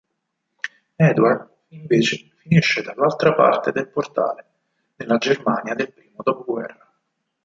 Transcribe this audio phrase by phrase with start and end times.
[0.97, 4.43] Edward invece finisce dall'altra parte del portale,
[4.95, 6.91] nella Germania del primo dopoguerra.